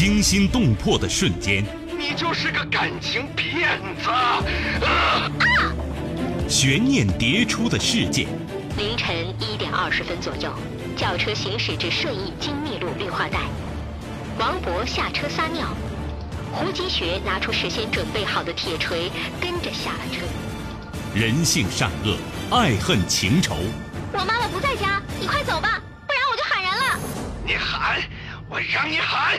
[0.00, 1.62] 惊心动魄的瞬间，
[1.98, 4.08] 你就是个感情骗子！
[4.08, 5.30] 啊！
[6.48, 8.26] 悬念迭出的事件。
[8.78, 10.50] 凌晨一点二十分左右，
[10.96, 13.40] 轿车行驶至顺义金密路绿化带，
[14.38, 15.66] 王博下车撒尿，
[16.50, 20.24] 胡金学拿出事先准备好的铁锤，跟着下了车。
[21.14, 22.16] 人性善恶，
[22.56, 23.54] 爱恨情仇。
[24.14, 26.98] 我妈妈不在家，你快走吧，不然我就喊人了。
[27.44, 28.00] 你喊，
[28.48, 29.38] 我让你喊。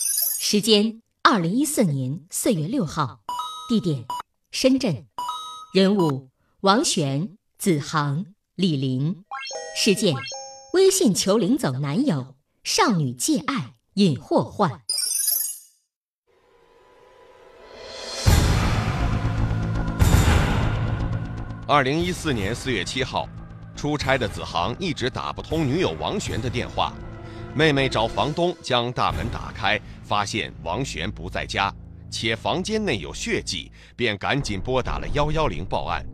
[0.43, 3.19] 时间：二零一四年四月六号，
[3.69, 4.05] 地点：
[4.49, 5.05] 深圳。
[5.71, 8.25] 人物：王璇、子航、
[8.55, 9.23] 李林。
[9.77, 10.15] 事件：
[10.73, 14.81] 微信求领走男友，少女借爱引祸患。
[21.67, 23.29] 二零一四年四月七号，
[23.75, 26.91] 出差的子航一直打不通女友王璇的电话，
[27.53, 29.79] 妹妹找房东将大门打开，
[30.11, 31.73] 发现王璇不在家。
[32.09, 36.05] 且房间内有血迹，便赶紧拨打了幺幺零报案。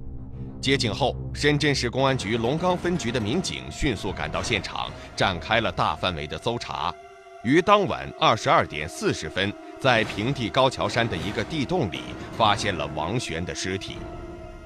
[0.62, 6.94] 接警后，深圳市公安局龙岗分局的民警迅速赶到现场，展开了大范围的搜查。
[7.44, 12.02] 于当晚二十二点四十分，在平地高桥山的一个地洞里，
[12.38, 13.96] 发现了王璇的尸体。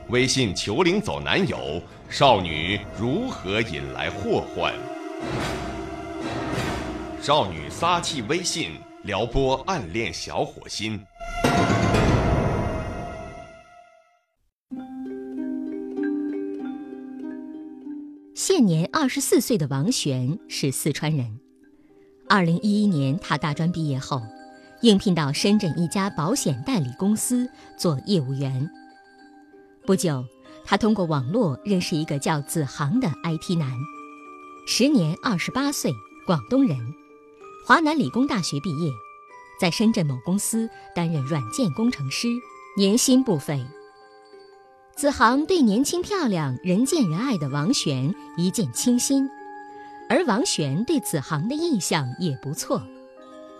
[0.10, 4.74] 微信求领走男友，少女如何引来祸患？
[7.22, 8.72] 少女撒气微信
[9.04, 11.00] 撩拨暗恋小火心。
[18.36, 21.40] 现年二十四岁的王璇是四川人。
[22.30, 24.22] 二零一一年，他大专毕业后，
[24.82, 27.50] 应聘到深圳一家保险代理公司
[27.80, 28.70] 做业务员。
[29.84, 30.24] 不久，
[30.64, 33.72] 他通过网络认识一个叫子航的 IT 男，
[34.68, 35.92] 时年二十八岁，
[36.28, 36.78] 广东人，
[37.66, 38.92] 华南理工大学毕业。
[39.60, 42.28] 在深圳某公司担任软件工程师，
[42.76, 43.64] 年薪不菲。
[44.96, 49.30] 子航对年轻漂亮、人见人爱的王璇一见倾心，
[50.10, 52.82] 而王璇对子航的印象也不错。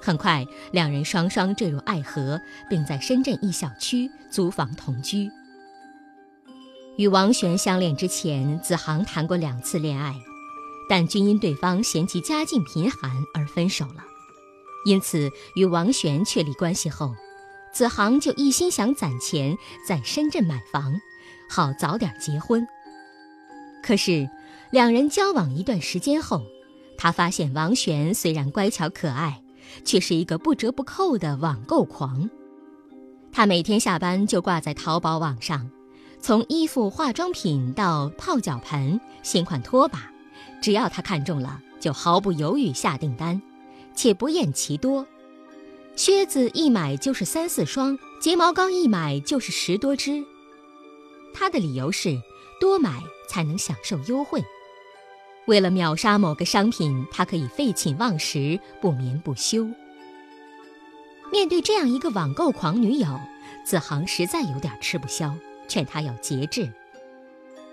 [0.02, 5.30] 很快，两人双双坠入爱河，并在深圳一小区租房同居。
[6.98, 10.16] 与王璇相恋之前，子航谈过两次恋爱，
[10.92, 14.04] 但均因对方嫌其家境贫寒而分手了。
[14.84, 17.16] 因此，与王璇确立关系后，
[17.72, 19.58] 子航就一心想攒钱
[19.88, 20.94] 在深圳买房，
[21.50, 22.68] 好早点结婚。
[23.82, 24.30] 可是，
[24.70, 26.44] 两人交往一段时间后，
[26.98, 29.42] 他发现王璇虽然乖巧可爱，
[29.86, 32.30] 却是一个不折不扣的网购狂。
[33.32, 35.72] 他每天下班就挂在淘宝网上，
[36.20, 40.11] 从衣服、化妆品到泡脚盆、新款拖把，
[40.62, 43.42] 只要他看中了，就毫不犹豫下订单。
[43.94, 45.06] 且不厌其多，
[45.98, 50.24] 靴子一买就是三四双，睫毛膏一买就是十多支。
[51.34, 52.18] 他的理由是
[52.60, 54.42] 多买才能享受优惠。
[55.46, 59.68] 为了秒杀某个商品，他可以废寝忘食、不眠不休。
[61.32, 63.20] 面对这样一个网购狂女友，
[63.66, 65.36] 子航实在有点吃不消，
[65.68, 66.72] 劝她要节制。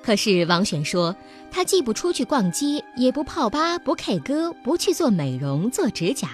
[0.08, 1.14] 可是王璇说，
[1.50, 6.30] 他既不出去逛街，也不泡吧，不 K 歌，不去做美容、做指甲，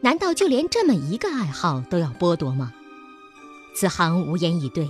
[0.00, 2.72] 难道就连这么一个爱好都要剥夺吗？
[3.72, 4.88] 子航无言以对，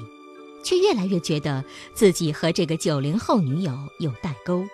[0.64, 4.64] 却越来越觉得自己和这个九零后女友有代沟，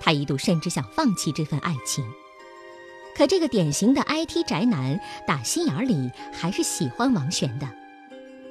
[0.00, 2.02] 他一度甚至想放弃这份爱情。
[3.14, 7.68] 可这个典型的 IT 宅男，打心眼里还是喜欢王璇的，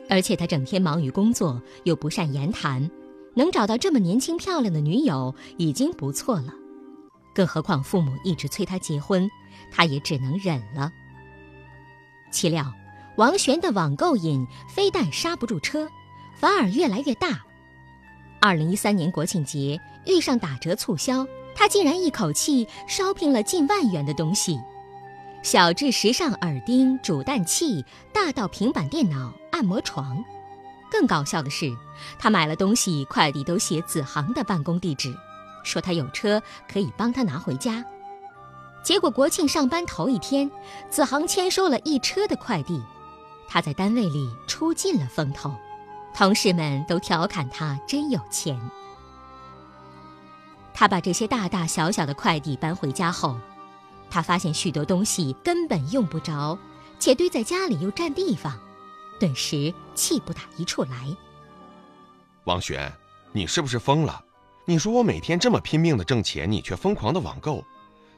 [0.08, 2.88] 而且他整天忙于工作，又不善言谈。
[3.36, 6.54] 能找到这么年轻漂亮的女友已经不错了，
[7.34, 9.30] 更何况父母一直催他结婚，
[9.72, 10.92] 他也只能忍了。
[12.32, 12.74] 岂料，
[13.18, 15.88] 王璇的网购瘾非但刹不住车，
[16.38, 17.42] 反而越来越大。
[18.42, 24.60] 二零一三年国庆节遇上打折促销，他竟然一口气 shopping 了近万元的东西，
[25.42, 27.84] 小至时尚耳钉、煮蛋器，
[28.14, 30.24] 大到平板电脑、按摩床。
[30.90, 31.76] 更搞笑的是，
[32.18, 35.16] 他买了东西，快递都写子航的办公地址，
[35.64, 36.42] 说他有车
[36.72, 37.84] 可以帮他拿回家。
[38.84, 40.50] 结果国庆上班头一天，
[40.90, 42.82] 子航签收了一车的快递，
[43.48, 45.54] 他在单位里出尽了风头，
[46.14, 48.60] 同事们都调侃他真有钱。
[50.74, 53.40] 他把这些大大小小的快递搬回家后，
[54.10, 56.58] 他发现许多东西根本用不着，
[57.00, 58.60] 且堆在家里又占地方，
[59.20, 61.16] 顿时气不打一处来。
[62.46, 62.92] 王璇，
[63.32, 64.24] 你是不是疯了？
[64.66, 67.64] 你说我每天这么拼命的挣钱，你却疯狂的网购，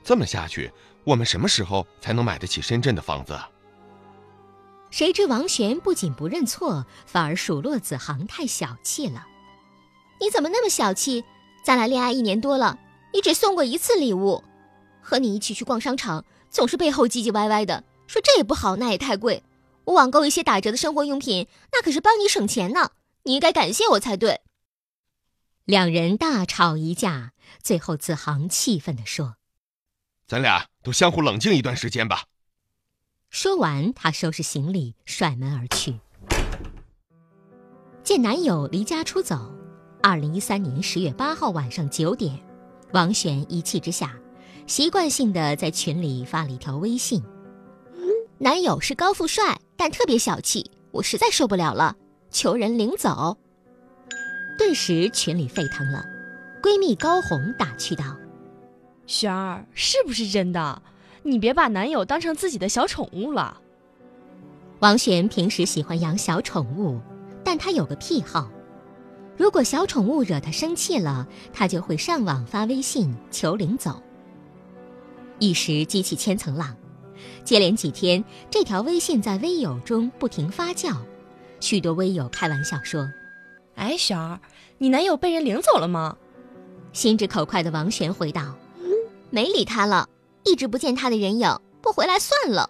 [0.03, 0.71] 这么下去，
[1.03, 3.37] 我们什么时候才能买得起深圳的房子？
[4.89, 9.27] 谁知王璇不仅不认错，反而数落子航太小气了。
[10.21, 11.23] 你怎么那么小气？
[11.63, 12.79] 咱俩恋爱一年多了，
[13.13, 14.41] 你只送过一次礼物。
[15.01, 19.43] 和你一起去逛商场，总是背后唧唧歪歪的，说这也不好，那也太贵。
[19.87, 22.91] 我网购一些打折的生活用品，那可是帮你省钱呢，
[23.23, 24.41] 你应该感谢我才对。
[25.63, 27.31] 两人大吵一架，
[27.61, 29.37] 最后子航气愤地说
[30.27, 32.25] ：“咱俩都相互冷静一段时间吧。”
[33.29, 35.99] 说完，他收拾行李，甩门而去。
[38.03, 39.53] 见男友离家出走。
[40.03, 42.37] 二零一三年十月八号晚上九点，
[42.91, 44.17] 王璇一气之下，
[44.67, 47.21] 习惯性的在群里发了一条微信
[48.39, 51.95] ：“男友是高富帅，但特别小气，我实在受不了了，
[52.29, 53.37] 求人领走。”
[54.57, 56.03] 顿时群里沸腾了，
[56.61, 58.15] 闺蜜高红打趣道
[59.07, 60.81] ：“璇儿，是不是真的？
[61.23, 63.59] 你别把男友当成自己的小宠物了。”
[64.79, 66.99] 王璇平时喜欢养小宠物，
[67.43, 68.51] 但她有个癖好。
[69.35, 74.01] 如果小宠物惹她生气了，她就会上网发微信求领走。
[75.39, 76.75] 一时激起千层浪，
[77.47, 78.21] 接连几天，
[78.51, 80.97] 这条微信在微友中不停发酵。
[81.61, 83.09] 许多微友开玩笑说
[83.75, 84.41] ：“哎，璇儿，
[84.79, 86.17] 你男友被人领走了吗？”
[86.91, 88.57] 心直口快的王璇回道
[89.31, 90.09] ：“没理他了，
[90.43, 92.69] 一直不见他的人影，不回来算了。”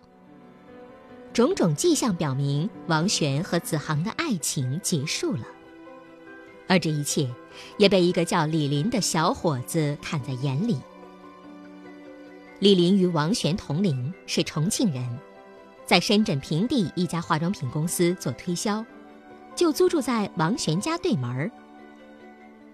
[1.34, 5.42] 种种迹象表明，王璇和子航的爱情结束了。
[6.68, 7.28] 而这一切，
[7.80, 10.78] 也被一个叫李林的小伙子看在眼里。
[12.60, 15.08] 李林与王璇同龄，是重庆人，
[15.86, 18.84] 在深圳平地一家化妆品公司做推销，
[19.56, 21.52] 就租住在王璇家对门儿。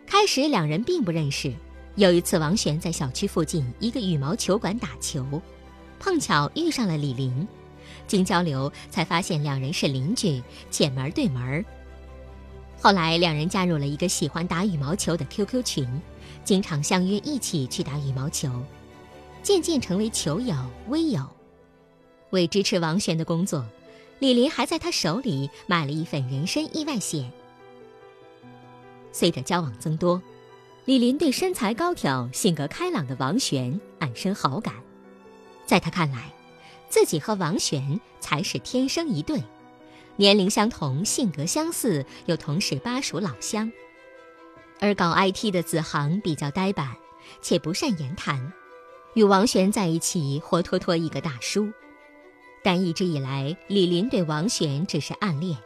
[0.07, 1.53] 开始两人并不认识，
[1.95, 5.25] 有一次王璇在小区附近一个羽毛球馆打球，
[5.99, 7.45] 碰巧遇上了李林，
[8.07, 11.65] 经交流才发现两人是邻居，姐门对门儿。
[12.79, 16.01] 后来，两人加入了一个喜欢打羽毛球的 QQ 群，
[16.45, 18.49] 经常相约一起去打羽毛球，
[19.43, 20.55] 渐渐成为球友、
[20.87, 21.29] 微友。
[22.31, 23.63] 为支持王璇的工作，
[24.17, 27.31] 李林还在他手里买了一份人身意外险。
[29.11, 30.19] 随着交往增多，
[30.85, 34.73] 李林对身材高挑、性格开朗的王璇暗生好感。
[35.65, 36.33] 在他看来，
[36.89, 39.43] 自己和王璇才是天生一对。
[40.15, 43.71] 年龄相同，性格相似，又同是巴蜀老乡。
[44.79, 46.95] 而搞 IT 的子航比较呆板，
[47.41, 48.51] 且不善言谈，
[49.13, 51.71] 与王璇在一起，活脱脱一个大叔。
[52.63, 55.57] 但一直以来，李林对王璇只是暗恋。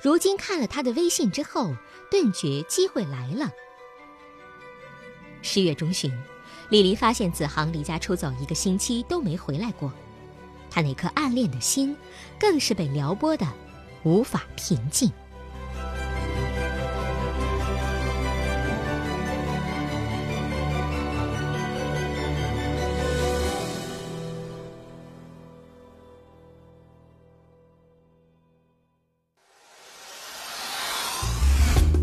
[0.00, 1.74] 如今看了他的微信之后，
[2.10, 3.50] 顿觉机会来了。
[5.40, 6.12] 十月中旬，
[6.68, 9.92] 李林发现子航离家出走一个星期都没回来过。
[10.70, 11.96] 他那颗暗恋的心，
[12.38, 13.46] 更是被撩拨的
[14.04, 15.10] 无法平静。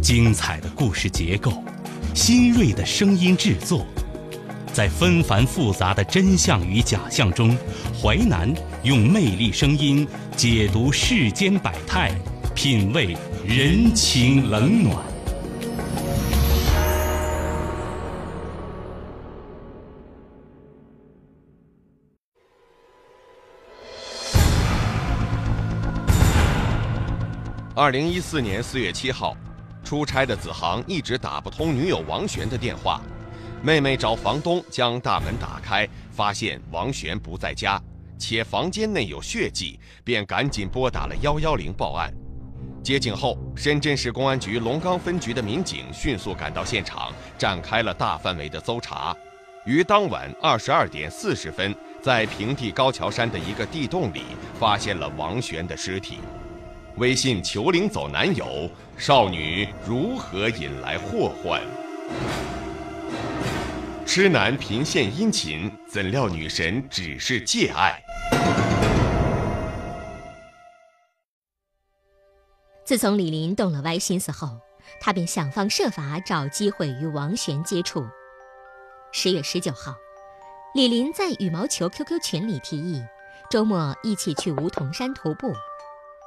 [0.10, 1.64] 精彩的故事结构，
[2.16, 3.86] 新锐的声音制作。
[4.74, 7.56] 在纷繁复杂的真相与假象中，
[7.94, 8.52] 淮南
[8.82, 12.12] 用魅力声音解读世间百态，
[12.56, 14.98] 品味人情冷暖。
[27.76, 29.38] 二零一四年四月七号，
[29.90, 33.02] 出差的子航一直打不通女友王璇的电话。
[33.64, 37.82] 妹妹找房东将大门打开，发现王璇不在家，
[38.16, 42.14] 且房间内有血迹，便赶紧拨打了幺幺零报案。
[42.84, 49.18] 接警后，深圳市公安局龙岗分局的民警迅速赶到现场，展开了大范围的搜查。
[49.66, 54.22] 于当晚二十二点四十分，在平地高桥山的一个地洞里，
[54.60, 56.20] 发现了王璇的尸体。
[57.00, 61.62] 微信求领走男友，少女如何引来祸患？
[64.06, 67.98] 痴男频献殷勤，怎料女神只是借爱。
[72.84, 74.60] 自从李林动了歪心思后，
[75.00, 78.06] 他便想方设法找机会与王璇接触。
[79.14, 79.96] 十月十九号，
[80.76, 83.02] 李林在羽毛球 QQ 群里提议
[83.50, 85.54] 周末一起去梧桐山徒步，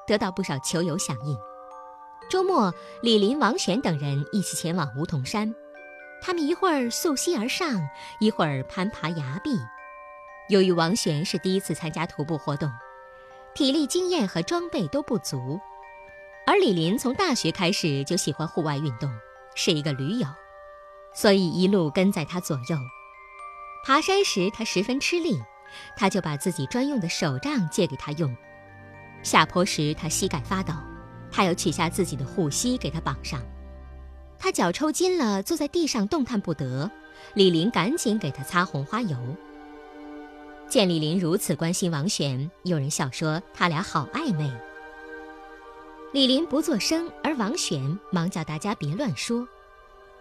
[0.06, 1.36] 得到不少球友响应。
[2.30, 5.54] 周末，李林、王璇等人一起前往梧桐山，
[6.22, 7.80] 他们一会儿溯溪而上，
[8.20, 9.58] 一会儿攀爬崖壁。
[10.48, 12.70] 由于王璇是第一次参加徒步活动，
[13.54, 15.60] 体力经验和装备都不足。
[16.46, 19.10] 而李林从大学开始就喜欢户外运动，
[19.54, 20.26] 是一个驴友，
[21.14, 22.76] 所以一路跟在他左右。
[23.84, 25.40] 爬山时他十分吃力，
[25.96, 28.34] 他就把自己专用的手杖借给他用。
[29.22, 30.72] 下坡时他膝盖发抖，
[31.30, 33.40] 他又取下自己的护膝给他绑上。
[34.38, 36.90] 他脚抽筋了，坐在地上动弹不得，
[37.34, 39.16] 李林赶紧给他擦红花油。
[40.68, 44.50] 见李林如此关心王璇，有人笑说他俩好暧昧。
[46.12, 49.46] 李林不作声，而王璇忙叫大家别乱说。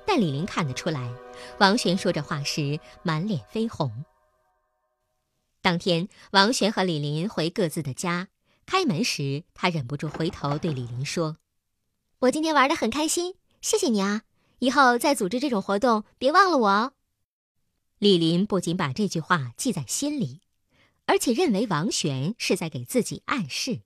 [0.06, 1.12] 但李林看得出来，
[1.58, 4.06] 王璇说这话时满脸绯红。
[5.62, 8.28] 当天，王璇和李林回各自的家，
[8.66, 11.38] 开门时，他忍不住回头对李林说
[12.20, 14.22] ：“我今天玩得很开心，谢谢你啊！
[14.60, 16.94] 以后再组织这种活动，别忘了我哦。”
[18.00, 20.42] 李林不仅把这句话记在心里，
[21.06, 23.82] 而且认为王璇是在给自己暗示。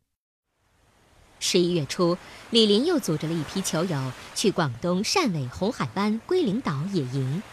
[1.39, 2.17] 十一月初，
[2.50, 7.44] 李林又组织了一批球友去广东汕尾红海湾龟苓岛野营。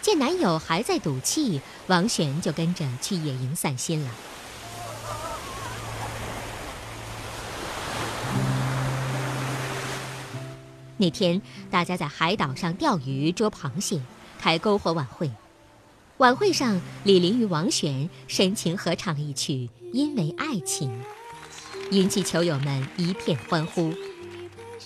[0.00, 4.14] 见男友还在赌气，王璇就跟着去野营散心了。
[10.98, 14.00] 那天，大家在海岛上钓鱼、捉螃蟹、
[14.38, 15.30] 开篝火晚会。
[16.18, 20.90] 晚会上，李林与王璇深情合唱了一曲《因为爱情》。
[21.90, 23.92] 引起球友们一片欢呼，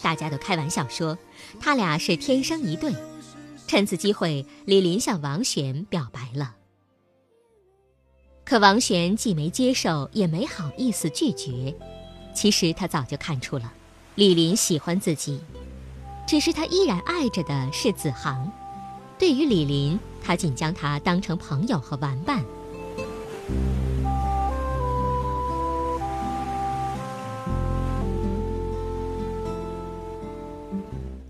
[0.02, 1.16] 大家都开玩笑说，
[1.60, 2.92] 他俩是天生一对。
[3.68, 6.56] 趁此机会，李林向王璇表白了。
[8.44, 11.72] 可王璇既没接受，也没好意思拒绝。
[12.34, 13.72] 其实他早就看出了，
[14.16, 15.40] 李林喜欢自己，
[16.26, 18.50] 只是他依然爱着的是子航。
[19.18, 22.44] 对于李林，他仅将他当成朋友和玩伴。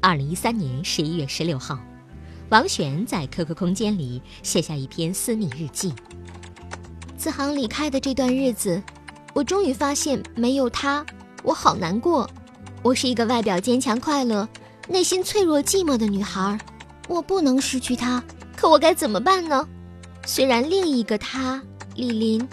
[0.02, 1.78] 二零一三年十一月十六号，
[2.48, 5.92] 王璇在 QQ 空间里写下一篇私密日记。
[7.18, 8.82] 子航离开的这段日子，
[9.34, 11.04] 我终于发现没有他，
[11.42, 12.28] 我好难过。
[12.82, 14.48] 我是一个外表坚强快乐，
[14.90, 16.58] 内心脆弱寂寞的女孩，
[17.08, 18.22] 我不能失去她。
[18.56, 19.66] 可我该怎么办呢？
[20.26, 21.62] 虽然另一个他
[21.94, 22.46] 李林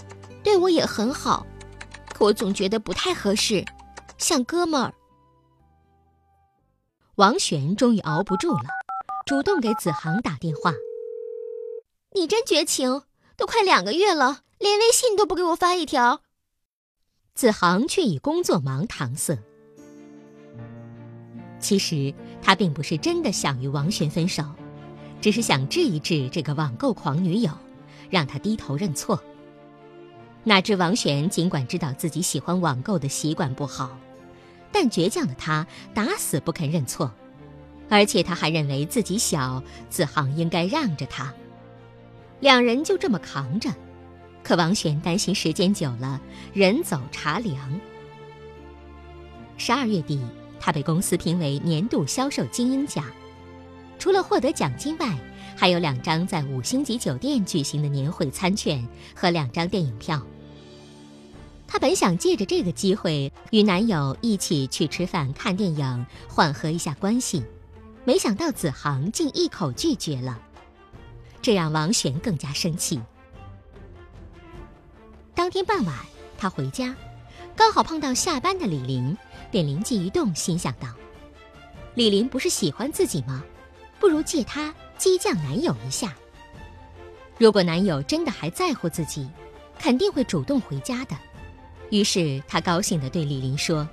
[0.44, 1.46] 对我也很好，
[2.13, 3.65] 可我总觉得不太合适，
[4.20, 4.94] 像哥们儿。
[7.15, 8.65] 王璇终于熬不住了，
[9.25, 10.74] 主动给子航打电话。
[12.13, 13.01] 你真绝情，
[13.36, 16.22] 都快两个月了，连微信都不给我发一条。
[17.34, 19.39] 子航却以工作忙搪塞。
[21.67, 24.41] 其实他并不是真的想与王璇分手，
[25.19, 27.51] 只是想治一治这个网购狂女友，
[28.09, 29.21] 让她低头认错。
[30.45, 34.00] 哪知王璇尽管知道自己喜欢网购的习惯不好。
[34.71, 37.12] 但倔强的他打死不肯认错，
[37.89, 41.33] 而且他还认为自己小，子航应该让着他。
[42.39, 43.69] 两人就这么扛着，
[44.41, 46.21] 可王璇担心时间久了
[46.53, 47.77] 人走茶凉。
[49.57, 50.21] 十二月底，
[50.59, 53.05] 他被公司评为年度销售精英奖，
[53.97, 55.17] 除了获得奖金外，
[55.55, 58.85] 还有两张在五星级酒店举行的年会餐券
[59.15, 60.21] 和两张电影票。
[61.67, 67.43] 她本想借着这个机会与男友一起去吃饭、看电影，缓和一下关系，
[68.05, 70.39] 没想到子航竟一口拒绝了，
[71.41, 73.01] 这让王璇更加生气。
[75.35, 75.93] 当天傍晚，
[76.37, 76.95] 她回家，
[77.55, 79.17] 刚好碰到下班的李玲，
[79.51, 80.88] 便灵机一动，心想到：
[81.96, 83.44] 李林不是喜欢自己吗？
[84.00, 86.16] 不如借他激将男友一下。
[87.38, 89.27] 如果男友真的还在乎自己，
[89.80, 91.16] 肯定会主动回家的。
[91.89, 93.88] 于是他高兴地对李林说：“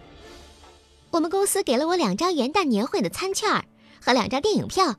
[1.11, 3.65] 我们公司给了我两张元旦年会的餐券
[4.01, 4.97] 和两张电影票，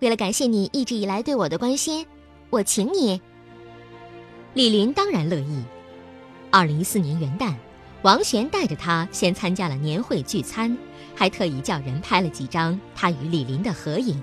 [0.00, 2.06] 为了感谢你一直以来对我的关心，
[2.48, 3.20] 我请你。”
[4.54, 5.62] 李林当然乐意。
[6.50, 7.54] 二零一四年元旦，
[8.02, 10.74] 王璇带着他先参加了年会聚餐，
[11.14, 14.22] 还特意叫人拍了几张他与李林的合影。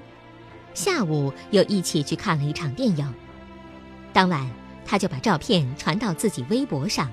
[0.74, 3.14] 下午又一起去看了一场电影。
[4.12, 4.50] 当晚，
[4.84, 7.12] 他就把照片传到自己微博上。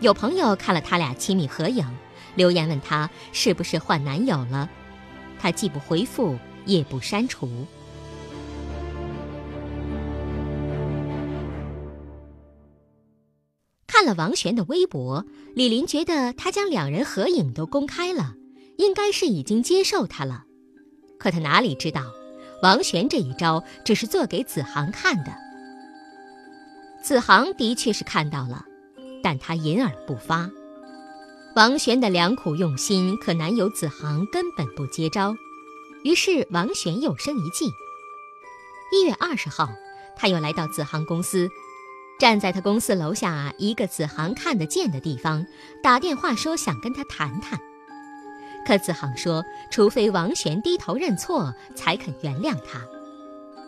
[0.00, 1.84] 有朋友看了他俩亲密合影，
[2.36, 4.66] 留言问他是不是换男友了，
[5.38, 7.66] 他既不回复，也不删除。
[14.10, 15.24] 了王璇的微博，
[15.54, 18.34] 李林觉得他将两人合影都公开了，
[18.76, 20.44] 应该是已经接受他了。
[21.18, 22.02] 可他哪里知道，
[22.62, 25.32] 王璇这一招只是做给子航看的。
[27.02, 28.64] 子航的确是看到了，
[29.22, 30.50] 但他隐而不发。
[31.54, 35.36] 王璇的良苦用心，可男友子航根本不接招。
[36.02, 37.66] 于是王璇又生一计。
[38.92, 39.68] 一月二十号，
[40.16, 41.48] 他又来到子航公司。
[42.20, 45.46] 站在他公司楼下一个子航看得见的地方，
[45.82, 47.58] 打电话说想跟他谈谈。
[48.66, 52.82] 可子航说，除非王璇低头认错，才肯原谅他。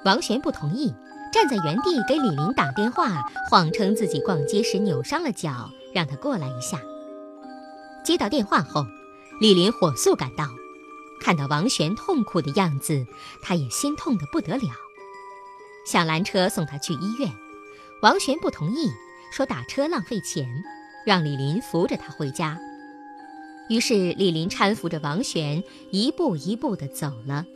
[0.05, 0.95] 王璇不同意，
[1.33, 6.79] 站在原地给李林打电话，谎称自己逛街时扭伤了脚，让他过来一下。
[8.05, 8.85] 接到电话后，
[9.41, 10.47] 李林火速赶到，
[11.23, 13.07] 看到王璇痛苦的样子，
[13.43, 14.75] 他也心痛得不得了，
[15.87, 17.33] 想拦车送他去医院。
[18.03, 18.91] 王璇不同意，
[19.31, 20.65] 说打车浪费钱，
[21.07, 22.59] 让李林扶着他回家。
[23.69, 27.47] 于是李林搀扶着王璇一步一步地走了。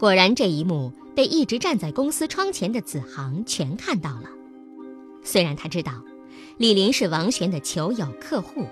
[0.00, 4.30] 果然，这一幕被一直站在公司窗前的子航全看到了。
[5.22, 5.92] 虽然他知道
[6.56, 8.66] 李林是王璇的球友客户，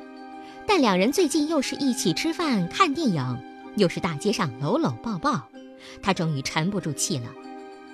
[0.67, 3.39] 但两人最近又是一起吃饭、看电影，
[3.77, 5.49] 又是大街上搂搂抱抱，
[6.03, 7.33] 他终于沉不住气了。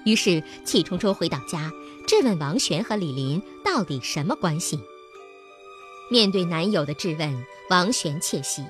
[0.07, 1.71] 于是气冲冲回到家。
[2.07, 4.79] 质问王璇和李林到底什么关系？
[6.11, 8.65] 面对男友的质问，王璇窃喜，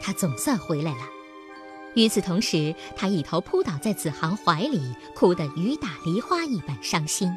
[0.00, 1.08] 他总算回来了。
[1.94, 7.36] 与此同时，他一头扑倒在子航怀里，哭得雨打梨花一般伤心。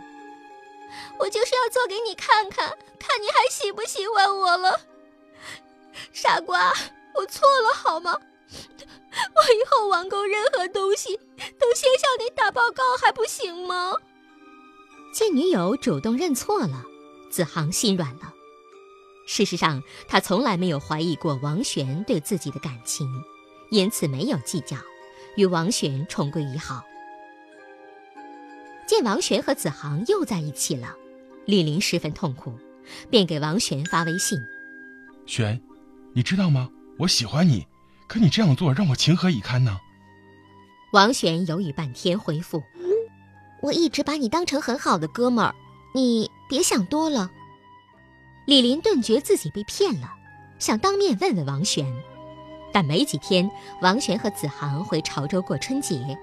[1.17, 4.81] 我就是要做给你看看，看你还喜不喜欢我了。
[6.11, 6.73] 傻瓜，
[7.15, 8.17] 我错了好吗？
[8.51, 11.15] 我以后网购任何东西
[11.57, 13.95] 都先向你打报告，还不行吗？
[15.11, 16.83] 见女友主动认错了，
[17.29, 18.33] 子航心软了。
[19.25, 23.07] 事实上，他从来没有怀疑过王璇对自己的感情，
[23.69, 24.77] 因此没有计较，
[25.35, 26.83] 与王璇重归于好。
[28.87, 30.95] 见王璇和子航又在一起了，
[31.45, 32.57] 李林十分痛苦，
[33.09, 34.39] 便给王璇发微信
[35.27, 35.61] ：“璇，
[36.13, 36.69] 你知道吗？
[36.97, 37.65] 我喜欢你，
[38.07, 39.79] 可你这样做让我情何以堪呢？”
[40.91, 42.63] 王璇犹豫半天，回复。
[43.61, 45.53] 我一直把你当成很好的哥们儿，
[45.93, 47.29] 你别想多了。
[48.45, 50.11] 李林顿觉自己被骗了，
[50.57, 51.85] 想当面问问王璇，
[52.71, 53.49] 但没几天，
[53.81, 56.17] 王璇和子航回潮州过春节。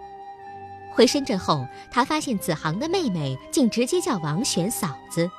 [0.90, 5.31] 回深圳后，他发现子航的妹妹竟直接叫王璇嫂子。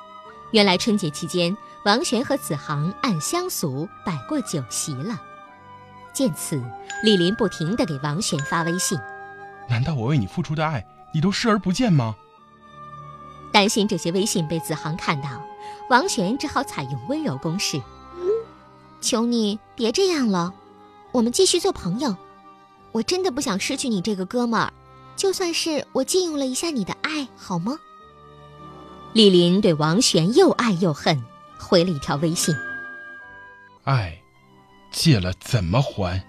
[0.52, 5.20] 原来春节期间，王璇和子航按乡俗摆过酒席了。
[6.12, 6.62] 见此，
[7.02, 8.98] 李林不停地给王璇发微信
[9.68, 12.16] ：“难道我为你付出的爱？”你都视而不见吗？
[13.50, 15.42] 担心这些微信被子航看到，
[15.88, 17.80] 王璇只好采用温柔攻势
[19.00, 20.52] ：“求你别这样了，
[21.12, 22.14] 我们继续做朋友。
[22.92, 24.72] 我真的不想失去你这个哥们儿，
[25.16, 27.78] 就算是我借用了一下你的爱，好吗？”
[29.14, 31.24] 李林对王璇又爱又恨，
[31.58, 32.54] 回了一条微信
[33.84, 34.20] ：“爱，
[34.90, 36.22] 借了怎么还？”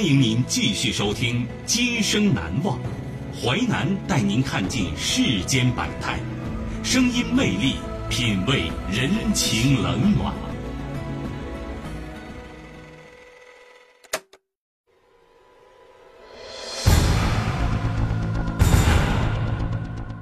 [0.00, 2.78] 欢迎您继续收听《今生难忘》，
[3.38, 6.18] 淮南带您看尽世间百态，
[6.82, 7.74] 声音魅力，
[8.08, 10.34] 品味人情冷暖。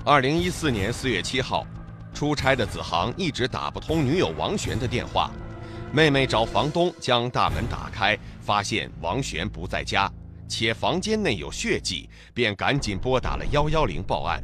[0.04, 1.64] 二零一四年四月七号，
[2.12, 5.30] 出差的子航一直打不通女友王璇的电话。
[5.90, 10.10] 妹妹找房东将大门打开，发现王璇不在家，
[10.48, 14.42] 且房间内有血迹，便赶紧拨打了幺幺零报案。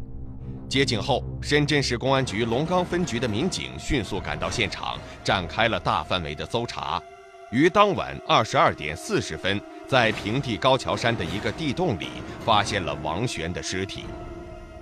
[0.69, 7.03] 接警后，深圳市公安局龙岗分局的民警迅速赶到现场，展开了大范围的搜查。
[7.51, 12.09] 于当晚二十二点四十分，在平地高桥山的一个地洞里，
[12.45, 14.05] 发现了王璇的尸体。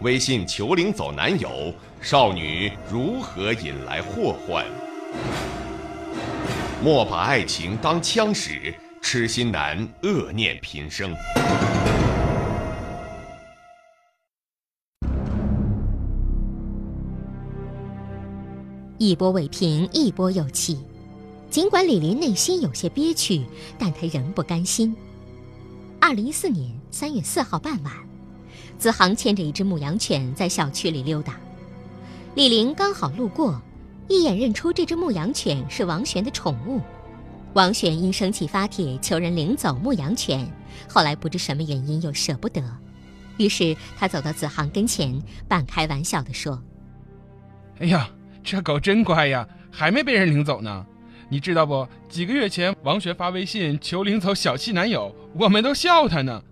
[0.00, 4.66] 微信求领走男友，少女如何引来祸患？
[6.82, 11.12] 莫把爱情当枪使，痴心难，恶念频生。
[18.96, 20.78] 一波未平，一波又起。
[21.50, 23.44] 尽管李林内心有些憋屈，
[23.76, 24.94] 但他仍不甘心。
[26.00, 27.92] 二零一四年三月四号傍晚，
[28.78, 31.38] 子航牵着一只牧羊犬在小区里溜达，
[32.36, 33.60] 李林刚好路过，
[34.08, 36.80] 一眼认出这只牧羊犬是王璇的宠物，
[37.54, 40.50] 王璇因生气发帖求人领走牧羊犬，
[40.88, 42.62] 后来不知什么原因又舍不得，
[43.36, 46.62] 于是他走到子航跟前，半开玩笑地说
[47.80, 48.08] ：“哎呀，
[48.42, 50.86] 这狗真乖呀，还没被人领走呢。
[51.28, 51.86] 你知道不？
[52.08, 56.42] 几个月前王璇发微信求领走小气男友，我们都笑他呢。”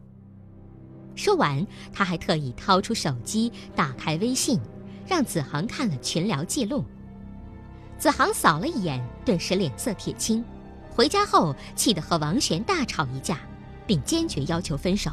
[1.17, 4.61] 说完，他还特意掏出手机，打开微信，
[5.07, 6.85] 让子航看了群聊记录。
[7.99, 10.45] 子航扫了一眼，顿时脸色铁青。
[11.01, 13.41] 回家后，气得和王璇大吵一架，
[13.87, 15.11] 并坚决要求分手。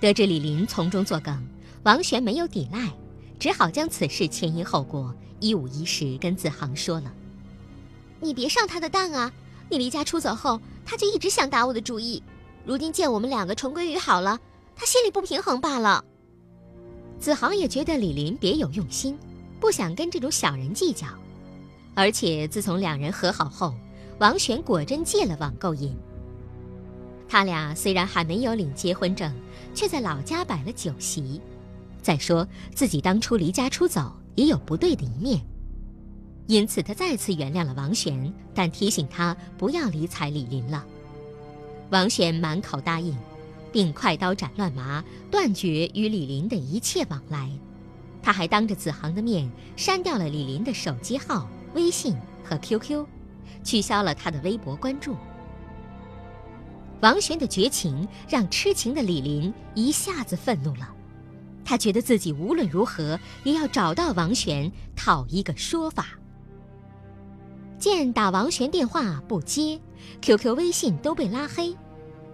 [0.00, 1.46] 得知李林从中作梗，
[1.82, 2.90] 王璇没有抵赖，
[3.38, 7.12] 只好将此事前因后果一五一十跟子航说了。
[8.20, 9.30] 你别上他的当啊！
[9.68, 12.22] 你离家出走后，他就一直想打我的主意。
[12.64, 14.40] 如今见我们两个重归于好了，
[14.74, 16.02] 他心里不平衡罢了。
[17.20, 19.18] 子航也觉得李林别有用心，
[19.60, 21.06] 不想跟这种小人计较。
[21.94, 23.74] 而且自从两人和好后，
[24.18, 25.96] 王璇果真戒了网购瘾。
[27.28, 29.34] 他俩虽然还没有领结婚证，
[29.74, 31.40] 却在老家摆了酒席。
[32.00, 35.40] 再说自己当初离家出走也有不对的一面，
[36.46, 40.84] 因此他再次原谅了王璇，但提醒他不要理睬李林了。
[41.90, 43.16] 王璇满口答应，
[43.72, 47.50] 并快刀斩乱麻，断绝与李林的一切往来。
[48.22, 53.06] 他还当着子航的面删掉了李林的手机号、微信和 QQ。
[53.64, 55.16] 取消了他的微博关注。
[57.00, 60.94] 王璇的绝情让痴情的李林一下子愤怒了，
[61.64, 66.06] 他觉得自己无论如何也要找到王璇讨一个说法。
[67.78, 69.78] 见打王璇电话不接
[70.22, 71.76] ，QQ、微信都被拉黑，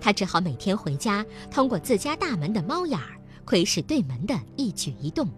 [0.01, 5.29] 他只好每天回家，通过自家大门的猫眼儿窥视对门的一举一动，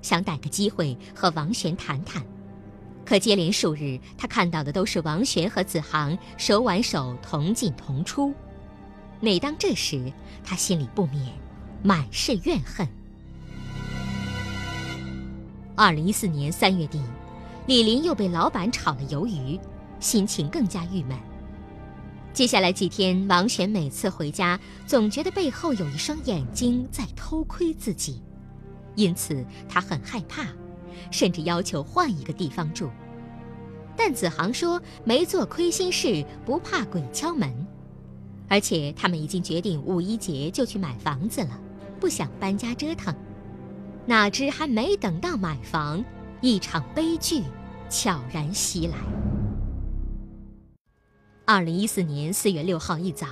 [0.00, 2.24] 想逮个机会和王璇谈谈。
[3.06, 8.34] 可接连数日，他看到的都是王璇和子航手挽手同进同出。
[9.20, 10.12] 每当这时，
[10.44, 11.22] 他心里不免
[11.84, 12.86] 满是怨恨。
[15.76, 17.00] 二零一四年三月底，
[17.66, 19.58] 李林又被老板炒了鱿鱼，
[20.00, 21.16] 心情更加郁闷。
[22.32, 28.20] 接下来几天，王璇每次回家，总觉得背后有一双眼睛在偷窥自己，
[28.96, 30.46] 因此他很害怕。
[31.10, 32.90] 甚至要求换一个地方住，
[33.96, 37.50] 但子航说没做亏心事，不怕鬼敲门，
[38.48, 41.60] 而且他们已经决定五一节就去买房子了，
[41.98, 43.14] 不想搬家折腾。
[44.04, 46.04] 哪知还没等到买房，
[46.40, 47.42] 一场悲剧
[47.88, 48.96] 悄然袭来。
[51.44, 53.26] 二零一四年四月六号一早，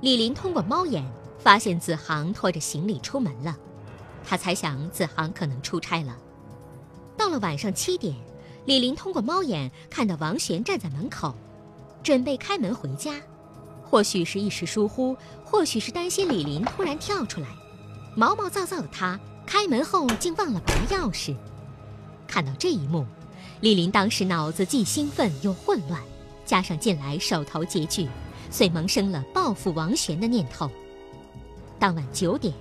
[0.00, 1.04] 李林通过猫眼
[1.38, 3.56] 发现子航拖着行李出门了，
[4.24, 6.16] 他猜想子航可能出差了。
[7.16, 8.14] 到了晚上七点，
[8.66, 11.34] 李林通过猫眼看到王璇站在门口，
[12.02, 13.20] 准备开门回家。
[13.82, 17.46] 或许是一时疏忽，或许是担心李林突然跳出来，
[18.16, 21.36] 毛毛躁躁的他开门后竟忘了拔钥匙。
[22.26, 23.06] 看到这一幕，
[23.60, 26.00] 李林当时脑子既兴奋又混乱，
[26.44, 28.08] 加上近来手头拮据，
[28.50, 30.68] 遂萌生了报复王璇的念头。
[31.78, 32.52] 当晚九点，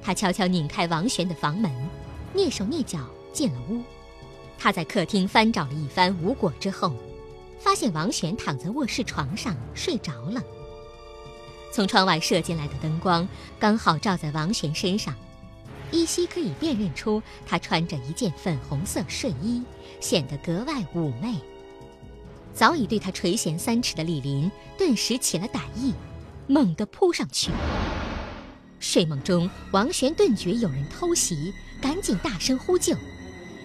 [0.00, 1.70] 他悄悄拧开王璇的房门，
[2.34, 3.00] 蹑手蹑脚
[3.32, 3.82] 进了屋。
[4.58, 6.92] 他在客厅翻找了一番无果之后，
[7.60, 10.42] 发现王璇躺在卧室床上睡着了。
[11.70, 13.26] 从窗外射进来的灯光
[13.60, 15.14] 刚好照在王璇身上，
[15.92, 19.62] 依稀可以辨认出他穿着一件粉红色睡衣，
[20.00, 21.36] 显得格外妩媚。
[22.52, 25.94] 早已对他垂涎三尺的李林顿时起了歹意，
[26.48, 27.52] 猛地扑上去。
[28.80, 32.96] 睡梦中，王璇顿觉有人偷袭，赶紧大声呼救。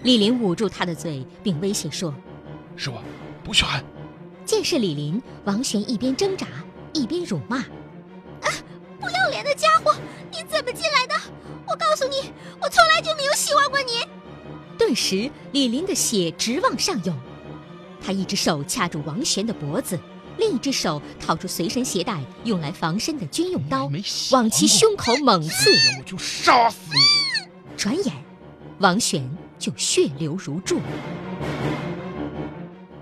[0.04, 2.14] 李林捂住他的嘴，并威胁说
[2.76, 3.02] ：“是我，
[3.42, 3.82] 不许喊！”
[4.44, 6.46] 见是李林，王璇一边挣扎
[6.92, 7.56] 一边辱骂
[8.44, 8.48] ：“啊，
[9.00, 9.94] 不要脸的家伙！
[10.30, 11.14] 你怎么进来的？
[11.66, 14.06] 我告诉你，我从来就没有喜欢过你！”
[14.76, 17.18] 顿时，李林的血直往上涌，
[18.04, 19.98] 他一只手掐住王璇的脖子，
[20.36, 23.90] 另一只手掏出随身携带用来防身的军用刀，
[24.32, 25.70] 往其胸口猛刺。
[25.98, 27.48] 我就杀死你！
[27.74, 28.12] 转眼，
[28.80, 29.26] 王璇。
[29.64, 30.78] 就血流如注。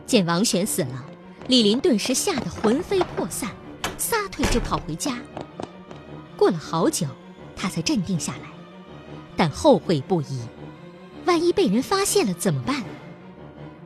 [0.07, 1.05] 见王璇死了，
[1.49, 3.51] 李林顿时吓得魂飞魄散，
[3.99, 5.19] 撒腿就跑回家。
[6.37, 7.09] 过了好久，
[7.57, 8.49] 他才镇定下来，
[9.37, 10.41] 但后悔不已。
[11.25, 12.85] 万一被人发现了怎么办？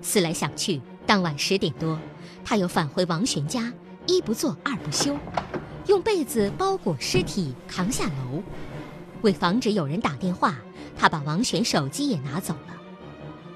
[0.02, 1.98] 思来想去，当晚十点多，
[2.44, 3.72] 他又返回王玄家，
[4.06, 5.16] 一不做二不休，
[5.86, 8.42] 用被子包裹尸体扛下楼。
[9.22, 10.56] 为防止有人打电话，
[10.96, 12.74] 他把王玄手机也拿走了。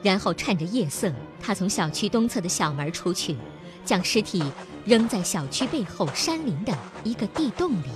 [0.03, 3.37] 然后趁着夜色，他从小区东侧的小门出去，
[3.85, 4.43] 将尸体
[4.85, 7.89] 扔在小区背后山林的一个地洞里。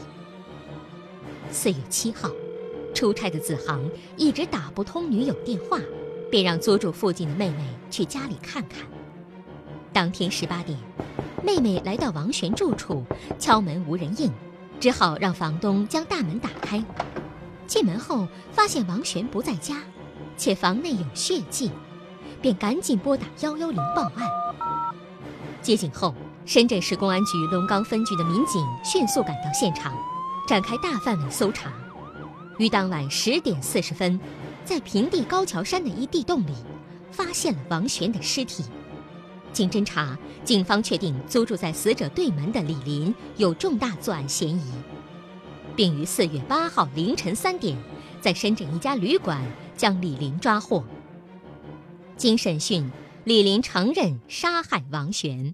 [1.51, 2.31] 四月七号，
[2.95, 3.83] 出差的子航
[4.17, 5.79] 一直打不通女友电话，
[6.31, 8.81] 便让租住附近的妹妹去家里看看。
[9.93, 10.79] 当天十八点，
[11.43, 13.05] 妹妹来到王璇住处，
[13.39, 14.31] 敲门无人应，
[14.79, 16.85] 只好让房东将大门打开。
[17.67, 19.83] 进门后发现王璇不在家，
[20.37, 21.71] 且房内有血迹。
[22.41, 24.29] 便赶紧拨打幺幺零报案。
[25.63, 29.97] 接警后，深圳市公安局龙岗分局的民警迅速赶到现场，
[30.47, 31.73] 展开大范围搜查。
[32.59, 34.21] 于当晚十点四十分，
[34.63, 36.53] 在平地高桥山的一地洞里，
[37.11, 38.63] 发现了王璇的尸体。
[39.55, 44.71] 经侦查，警方确定租住在死者对门的李林有重大作案嫌疑，
[45.77, 47.77] 并于四月八号凌晨三点，
[48.21, 49.41] 在深圳一家旅馆
[49.77, 50.85] 将李林抓获。
[52.17, 52.91] 经审讯，
[53.25, 55.53] 李林承认杀害王璇。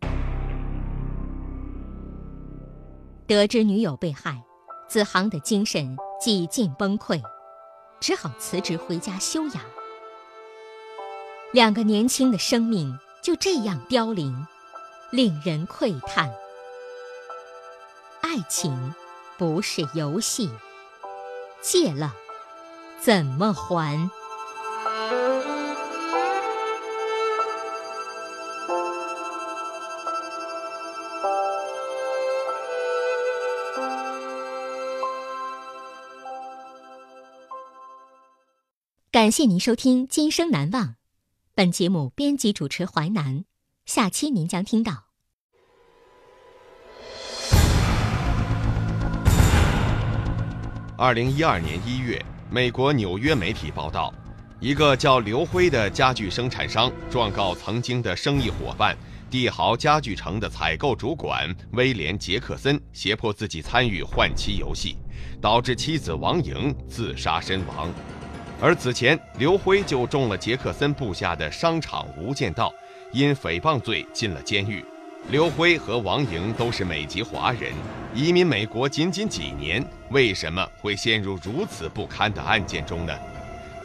[3.27, 4.43] 得知女友被害，
[4.89, 7.23] 子航的精神几近崩溃，
[8.01, 9.63] 只好辞职回家休养。
[11.53, 14.47] 两个年轻的生命就这样凋零，
[15.11, 16.31] 令人喟叹。
[18.21, 18.95] 爱情
[19.41, 20.51] 不是游戏，
[21.63, 22.15] 借了
[23.01, 24.11] 怎么还？
[39.11, 40.85] 感谢您收听《今生难忘》，
[41.55, 43.47] 本节目编辑主持淮南，
[43.87, 45.10] 下期您将听到。
[51.01, 54.13] 二零一二年一月，美国纽约媒体报道，
[54.61, 58.95] 一个叫刘辉的家具生产商状告曾经的生意伙伴
[59.31, 64.99] 帝豪家具城的采购主管威廉·杰克森，胁迫自己参与换妻游戏，
[65.41, 67.91] 导致妻子王莹自杀身亡。
[68.61, 72.71] 而此前，刘辉就中了杰克森布下的商场无间道，
[73.11, 74.85] 因诽谤罪进了监狱。
[75.29, 77.73] 刘辉和王莹都是美籍华人，
[78.15, 83.17] 移民美国仅仅几年，为什么会陷入如此不堪的案件中呢？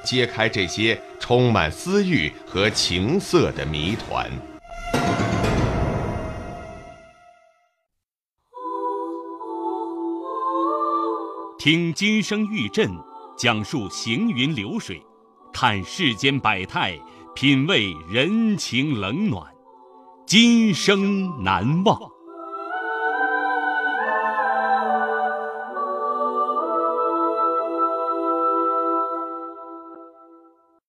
[0.04, 4.32] 揭开这些充满私欲和情色的谜团。
[11.60, 12.90] 听今生玉振。
[13.38, 15.06] 讲述行云流水，
[15.52, 16.98] 看世间百态，
[17.36, 19.46] 品味人情冷暖，
[20.26, 22.15] 今生难忘。